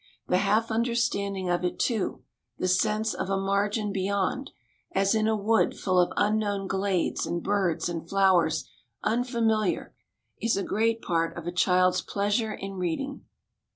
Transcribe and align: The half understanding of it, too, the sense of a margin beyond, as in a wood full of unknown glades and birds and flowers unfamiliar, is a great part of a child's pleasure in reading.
The 0.27 0.37
half 0.39 0.71
understanding 0.71 1.47
of 1.51 1.63
it, 1.63 1.77
too, 1.77 2.23
the 2.57 2.67
sense 2.67 3.13
of 3.13 3.29
a 3.29 3.37
margin 3.37 3.91
beyond, 3.93 4.49
as 4.93 5.13
in 5.13 5.27
a 5.27 5.35
wood 5.35 5.77
full 5.77 5.99
of 5.99 6.11
unknown 6.17 6.65
glades 6.65 7.27
and 7.27 7.43
birds 7.43 7.87
and 7.87 8.09
flowers 8.09 8.67
unfamiliar, 9.03 9.93
is 10.41 10.57
a 10.57 10.63
great 10.63 11.03
part 11.03 11.37
of 11.37 11.45
a 11.45 11.51
child's 11.51 12.01
pleasure 12.01 12.51
in 12.51 12.77
reading. 12.77 13.25